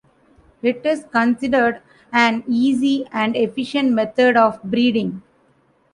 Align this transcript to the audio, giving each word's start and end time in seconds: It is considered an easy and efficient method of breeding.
It 0.63 0.83
is 0.83 1.05
considered 1.11 1.83
an 2.11 2.43
easy 2.47 3.05
and 3.13 3.35
efficient 3.35 3.91
method 3.91 4.35
of 4.35 4.59
breeding. 4.63 5.21